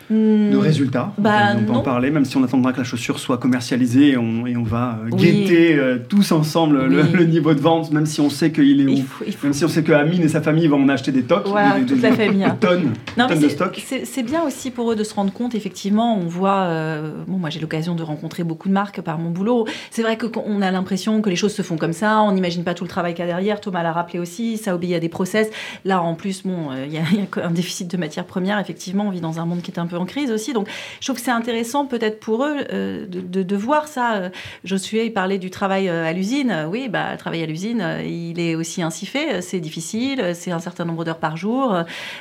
[0.10, 1.82] de résultats bah, On peut en non.
[1.84, 5.00] parler, même si on attendra que la chaussure soit commercialisée et on, et on va
[5.06, 5.18] euh, Oui.
[5.44, 7.10] guetter euh, tous ensemble le, Oui.
[7.14, 8.90] le niveau de vente, même si on sait qu'il est où.
[8.90, 10.90] il faut, il faut- Même si on sait que Amine et sa famille vont en
[10.90, 12.58] acheter des tocs, Voilà, des, des- toute la des- famille, hein.
[12.60, 13.82] des tonnes, Non, mais tonnes de stock.
[14.04, 17.50] c'est bien aussi pour eux de se rendre compte, effectivement, on voit, euh, bon, moi
[17.50, 19.66] j'ai l'occasion de rencontrer beaucoup de marques par mon boulot.
[19.92, 22.32] C'est vrai que quand on a l'impression que les choses se font comme ça, on
[22.32, 23.62] n'imagine pas tout le travail qu'il y a derrière.
[23.62, 25.48] Thomas l'a rappelé aussi, ça obéit à des process.
[25.86, 28.26] Là, en plus, bon, euh, il y, a- il y a un déficit de matières
[28.26, 30.54] premières, effectivement, on vit dans un monde qui est un peu en crise aussi.
[30.54, 30.68] Donc,
[31.00, 34.14] je trouve que c'est intéressant peut-être pour eux euh, de, de- de voir ça.
[34.16, 34.30] Euh,
[34.64, 36.66] Josué, il parlait du travail euh, à l'usine.
[36.70, 39.42] Oui, bah, le travail à l'usine, il est aussi ainsi fait.
[39.42, 41.76] C'est difficile, c'est un certain nombre d'heures par jour.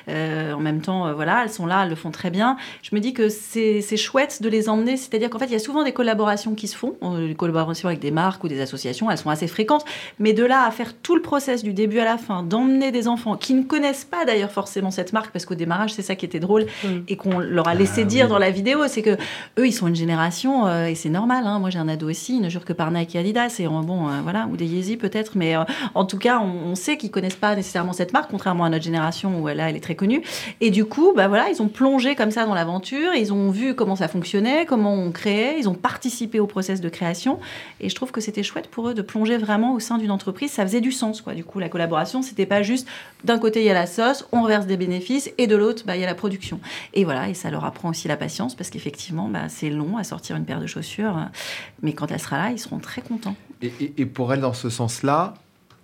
[0.09, 2.57] Euh, en même temps, voilà, elles sont là, elles le font très bien.
[2.83, 4.97] Je me dis que c'est chouette de les emmener.
[4.97, 8.01] C'est-à-dire qu'en fait, il y a souvent des collaborations qui se font, des collaborations avec
[8.01, 9.85] des marques ou des associations, elles sont assez fréquentes.
[10.19, 13.07] Mais de là à faire tout le process du début à la fin, d'emmener des
[13.09, 16.25] enfants qui ne connaissent pas d'ailleurs forcément cette marque, parce qu'au démarrage, c'est ça qui
[16.25, 16.67] était drôle
[17.09, 18.31] et qu'on leur a laissé Ah, dire oui.
[18.31, 19.17] dans la vidéo, c'est que
[19.59, 21.45] eux, ils sont une génération euh, et c'est normal.
[21.47, 21.59] hein.
[21.59, 24.09] Moi, j'ai un ado aussi, il ne jure que par Nike et Adidas et bon,
[24.09, 27.11] euh, voilà, ou des Yeezy peut-être, mais euh, en tout cas, on, on sait qu'ils
[27.11, 30.23] connaissent pas nécessairement cette marque, contrairement à notre génération où là, elle est très connue.
[30.61, 33.75] Et du coup, bah voilà, ils ont plongé comme ça dans l'aventure, ils ont vu
[33.75, 37.39] comment ça fonctionnait, comment on créait, ils ont participé au process de création.
[37.81, 40.51] Et je trouve que c'était chouette pour eux de plonger vraiment au sein d'une entreprise.
[40.51, 41.35] Ça faisait du sens, quoi.
[41.35, 42.87] Du coup, la collaboration, c'était pas juste
[43.25, 45.97] d'un côté il y a la sauce, on reverse des bénéfices, et de l'autre, bah,
[45.97, 46.61] il y a la production.
[46.95, 50.05] Et voilà, et ça leur apprend aussi la patience parce qu'effectivement, bah, c'est long à
[50.05, 51.17] sortir une paire de chaussures,
[51.83, 53.37] mais quand elle sera là, ils seront très contents.
[53.63, 55.35] Et, et- et pour elle, dans ce sens-là,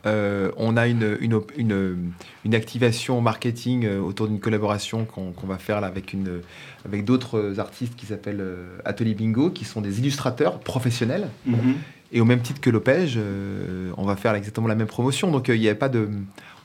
[0.06, 2.12] euh, on a une, une, une-
[2.44, 6.42] une activation marketing euh, autour d'une collaboration qu'on va faire là, avec, une-
[6.84, 11.28] avec d'autres artistes qui s'appellent euh, Atelier Bingo, qui sont des illustrateurs professionnels.
[11.44, 11.74] Mhm.
[12.12, 15.32] Et au même titre que Lopège, euh, on va faire exactement la même promotion.
[15.32, 16.08] Donc euh, il n'y a pas de.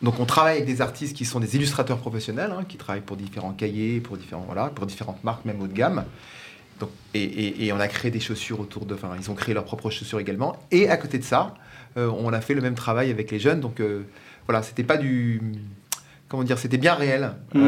[0.01, 3.17] Donc on travaille avec des artistes qui sont des illustrateurs professionnels, hein, qui travaillent pour
[3.17, 6.05] différents cahiers, pour différents voilà, pour différentes marques même haut de gamme.
[6.79, 8.95] Donc, et, et- et on a créé des chaussures autour de.
[8.95, 10.57] Enfin, ils ont créé leurs propres chaussures également.
[10.71, 11.53] Et à côté de ça,
[11.97, 13.59] euh, on a fait le même travail avec les jeunes.
[13.59, 14.03] Donc euh,
[14.47, 15.39] voilà, c'était pas du.
[16.27, 17.33] Comment dire C'était bien réel.
[17.53, 17.61] Mhm.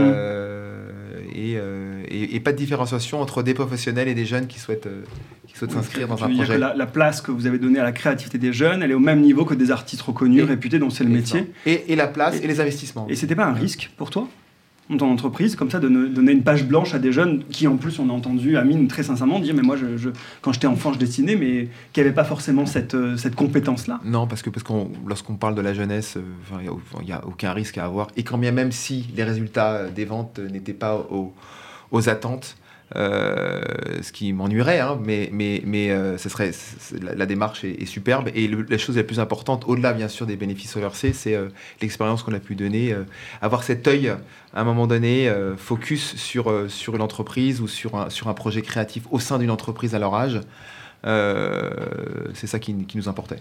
[1.35, 4.85] Euh, et, et- et pas de différenciation entre des professionnels et des jeunes qui souhaitent,
[4.87, 5.01] euh,
[5.47, 6.53] qui souhaitent s'inscrire dans un dire projet.
[6.55, 8.95] que la, la place que vous avez donnée à la créativité des jeunes, elle est
[8.95, 11.51] au même niveau que des artistes reconnus, Et- réputés, dont c'est le métier.
[11.65, 13.07] Et, et la place Et- et, les investissements.
[13.09, 14.27] Et c'était pas un risque pour toi?
[14.89, 17.77] Ton entreprise, comme ça, de ne- donner une page blanche à des jeunes qui, en
[17.77, 19.75] plus, on a entendu Amine très sincèrement dire Mais moi,
[20.41, 23.99] quand j'étais enfant, je dessinais, mais qui n'avaient pas forcément cette, euh, cette compétence-là.
[24.05, 26.21] Non, parce que parce qu'on lorsqu'on parle de la jeunesse, euh,
[26.61, 28.07] il n'y a, aucun risque à avoir.
[28.17, 31.33] Et quand bien même si les résultats euh, des ventes n'étaient pas au-
[31.91, 32.55] aux attentes,
[32.95, 36.51] ce qui m'ennuierait, hein, mais, mais, mais euh, ce serait,
[37.01, 38.29] la, la démarche est, est superbe.
[38.36, 41.47] Et le- la chose la plus importante, au-delà bien sûr des bénéfices reversés, c'est euh,
[41.82, 42.93] l'expérience qu'on a pu donner.
[42.93, 43.03] euh,
[43.41, 44.10] avoir cet œil,
[44.53, 48.27] à un moment donné, euh, focus sur, euh, sur une entreprise ou sur un, sur
[48.27, 50.39] un projet créatif au sein d'une entreprise à leur âge.
[51.06, 51.69] euh,
[52.34, 53.39] c'est ça qui, qui nous importait.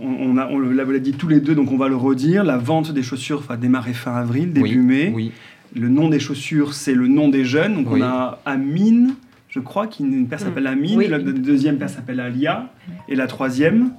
[0.00, 2.44] On, on a, on l'a dit tous les deux, donc on va le redire.
[2.44, 5.12] La vente des chaussures va démarrer fin avril, début oui, mai.
[5.14, 5.32] Oui.
[5.74, 7.74] Le nom des chaussures, c'est le nom des jeunes.
[7.84, 8.00] Donc Oui.
[8.02, 9.14] on a Amine,
[9.48, 11.08] je crois, qui une paire s'appelle Amine, Oui.
[11.08, 12.70] la deuxième paire s'appelle Alia,
[13.08, 13.90] et la troisième,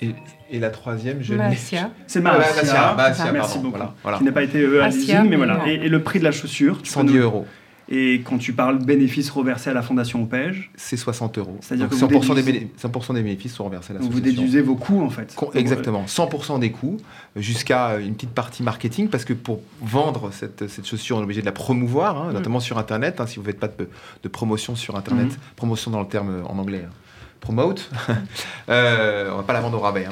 [0.00, 0.14] Et,
[0.50, 1.34] et la troisième, je
[2.06, 3.70] c'est Ah, Masia, Merci pardon, beaucoup.
[3.70, 4.18] voilà, voilà.
[4.18, 5.60] Qui n'a pas été euh, à Asia, l'usine, mais voilà.
[5.66, 7.46] Et, et le prix de la chaussure, tu peux 110 nous- euros.
[7.94, 11.58] Et quand tu parles bénéfices reversés à la Fondation Opège, C'est 60 euros.
[11.60, 14.24] C'est-à-dire que vous 100%, des déduisez- béné- 100% des bénéfices sont reversés à vous l'association.
[14.32, 15.36] déduisez vos coûts en fait.
[15.54, 16.96] Exactement, 100% des coûts,
[17.36, 21.42] jusqu'à une petite partie marketing, parce que pour vendre cette, cette chaussure, on est obligé
[21.42, 22.34] de la promouvoir, hein, Mm.
[22.34, 23.20] notamment sur Internet.
[23.20, 23.86] hein, si vous ne faites pas de,
[24.22, 25.36] de promotion sur Internet, Mhm.
[25.56, 26.92] promotion dans le terme en anglais, hein,
[27.40, 27.90] promote,
[28.70, 30.06] euh, on ne va pas la vendre au rabais,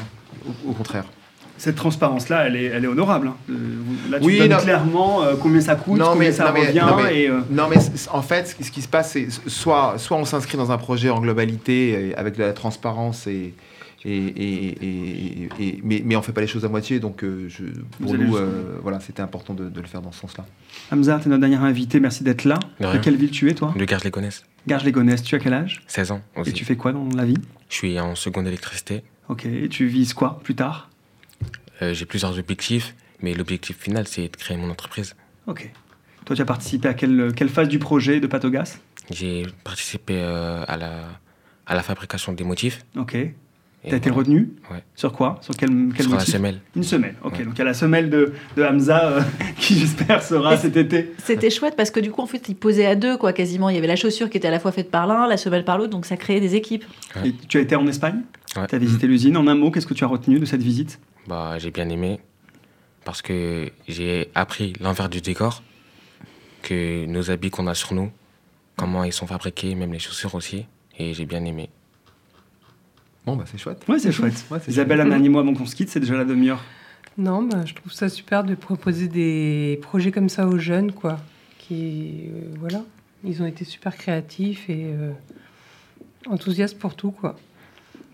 [0.66, 1.04] au, au contraire.
[1.60, 3.28] Cette transparence-là, elle est, elle est honorable.
[3.28, 3.36] hein.
[3.50, 4.56] Euh, vous- Là, tu Oui, donnes non.
[4.56, 6.80] clairement euh, combien ça coûte, Non, combien mais- ça non, mais- revient.
[6.86, 9.10] non, mais- et, euh, Non, mais c- en fait, ce qui- ce qui se passe,
[9.12, 13.52] c'est soit, soit on s'inscrit dans un projet en globalité avec de la transparence et,
[14.02, 17.64] Et, et, et, mais, mais on fait pas les choses à moitié, donc euh, je,
[18.02, 20.46] pour nous, euh, voilà, c'était important de, de le faire dans ce sens-là.
[20.90, 22.58] Hamza, tu es notre dernier invité, merci d'être là.
[22.80, 23.74] De quelle ville tu es, toi?
[23.76, 24.44] De Garges les connaissent.
[24.66, 25.82] Garges-les-Gonesse, tu as quel âge?
[25.86, 26.50] 16 ans aussi.
[26.50, 27.36] Et tu fais quoi dans la vie?
[27.68, 29.02] Je suis en seconde électricité.
[29.28, 30.89] Ok, et tu vises quoi plus tard?
[31.82, 35.14] Euh, J'ai plusieurs objectifs, mais l'objectif final, c'est de créer mon entreprise.
[35.46, 35.70] Ok.
[36.24, 38.78] Toi, tu as participé à quelle, quelle phase du projet de Patogas?
[39.10, 40.92] J'ai participé euh, à, la,
[41.66, 42.84] à la fabrication des motifs.
[42.96, 43.14] Ok.
[43.14, 43.34] et
[43.88, 44.18] Tu as été voilà.
[44.28, 44.50] retenu?
[44.70, 44.84] Ouais.
[44.94, 45.38] Sur quoi?
[45.40, 46.32] Sur quel, quel Sur la motif?
[46.34, 46.60] semelle.
[46.76, 47.38] Une semelle, ok.
[47.38, 47.44] Ouais.
[47.44, 49.20] Donc il y a la semelle de, de Hamza euh,
[49.58, 51.12] qui, j'espère, sera Et cet été.
[51.24, 53.68] C'était chouette parce que du coup, en fait, ils posaient à deux, quoi, quasiment.
[53.70, 55.64] Il y avait la chaussure qui était à la fois faite par l'un, la semelle
[55.64, 56.84] par l'autre, donc ça créait des équipes.
[57.16, 57.30] Ouais.
[57.30, 58.20] Et tu as été en Espagne?
[58.56, 58.66] Ouais.
[58.68, 59.36] Tu as visité l'usine.
[59.36, 61.00] En un mot, qu'est-ce que tu as retenu de cette visite?
[61.30, 62.18] Bah, j'ai bien aimé
[63.04, 65.62] parce que j'ai appris l'envers du décor,
[66.62, 68.10] que nos habits qu'on a sur nous,
[68.76, 70.66] comment ils sont fabriqués, même les chaussures aussi,
[70.98, 71.70] et j'ai bien aimé.
[73.24, 73.84] Bon, bah c'est chouette.
[73.86, 74.44] Ouais, c'est chouette.
[74.50, 76.64] Ouais, c'est Isabelle, Anani, moi, avant qu'on se quitte, c'est déjà la demi-heure.
[77.16, 81.20] Non, bah, je trouve ça super de proposer des projets comme ça aux jeunes, quoi.
[81.58, 82.82] Qui, euh, voilà,
[83.22, 85.12] ils ont été super créatifs et euh,
[86.26, 87.36] enthousiastes pour tout, quoi.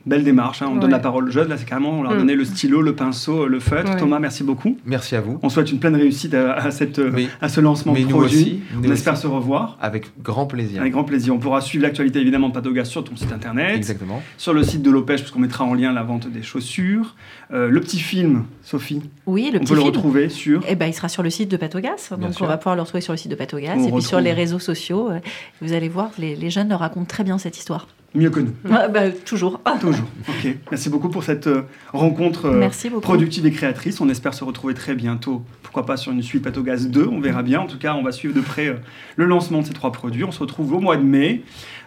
[0.07, 0.69] Belle démarche, hein.
[0.71, 0.81] on Ouais.
[0.81, 1.49] donne la parole aux jeunes.
[1.49, 2.19] Là, c'est carrément, on leur a Mm.
[2.19, 3.91] donné le stylo, le pinceau, le feutre.
[3.93, 3.99] Ouais.
[3.99, 4.79] Thomas, merci beaucoup.
[4.87, 5.39] Merci à vous.
[5.43, 8.05] On souhaite une pleine réussite à, à cette, euh, Mais, à ce lancement mais de
[8.05, 8.37] nous produit.
[8.39, 9.23] aussi, nous on espère aussi.
[9.23, 9.77] se revoir.
[9.81, 10.81] avec grand plaisir.
[10.81, 11.35] Avec grand plaisir.
[11.35, 14.23] On pourra suivre l'actualité évidemment de Patogas sur ton site internet, Exactement.
[14.37, 17.17] sur le site de l'Opège, puisqu'on mettra en lien la vente des chaussures.
[17.53, 19.93] Euh, le petit film, Sophie, Oui, le on petit peut le film.
[19.93, 20.63] retrouver sur.
[20.69, 22.45] Eh ben, il sera sur le site de Patogas, donc sûr.
[22.45, 24.33] on va pouvoir le retrouver sur le site de Patogas On et puis sur les
[24.33, 25.11] réseaux sociaux.
[25.11, 25.19] euh,
[25.61, 27.87] Vous allez voir, les, les jeunes leur racontent très bien cette histoire.
[28.17, 28.53] Mieux que nous.
[28.71, 29.61] Ah, bah, toujours.
[29.81, 30.07] Toujours.
[30.29, 30.57] Ok.
[30.71, 34.01] Merci beaucoup pour cette euh, rencontre euh, Merci productive et créatrice.
[34.01, 35.45] On espère se retrouver très bientôt.
[35.63, 37.61] Pourquoi pas sur une suite Patogas 2 On verra bien.
[37.61, 38.75] En tout cas, on va suivre de près euh,
[39.17, 40.25] le lancement de ces trois produits.
[40.25, 41.43] On se retrouve au mois de mai.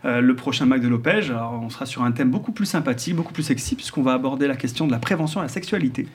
[0.06, 1.32] euh, le prochain Mac de Lopège.
[1.32, 4.48] Alors, on sera sur un thème beaucoup plus sympathique, beaucoup plus sexy, puisqu'on va aborder
[4.48, 6.08] la question de la prévention à la sexualité.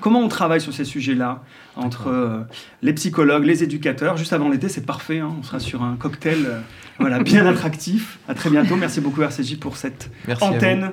[0.00, 1.42] Comment on travaille sur ces sujets-là
[1.76, 2.40] entre euh,
[2.82, 4.16] les psychologues, les éducateurs?
[4.16, 5.18] Juste avant l'été, c'est parfait.
[5.20, 5.32] hein.
[5.40, 6.60] On sera sur un cocktail euh,
[7.00, 8.18] voilà, bien attractif.
[8.28, 8.76] À très bientôt.
[8.76, 10.90] Merci beaucoup RCJ pour cette Merci antenne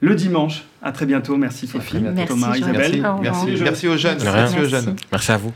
[0.00, 0.64] le dimanche.
[0.82, 1.36] À très bientôt.
[1.36, 2.56] Merci Sophie, Thomas.
[2.56, 3.00] Isabelle.
[3.22, 3.96] Merci, merci, merci aux.
[4.24, 4.96] Merci jeunes.
[5.10, 5.52] Merci à vous.